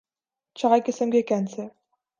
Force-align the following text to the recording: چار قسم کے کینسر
چار 0.55 0.79
قسم 0.87 1.09
کے 1.11 1.21
کینسر 1.21 1.67